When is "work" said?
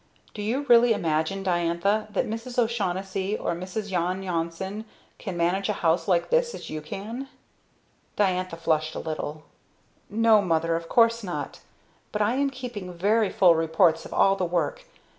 14.43-14.85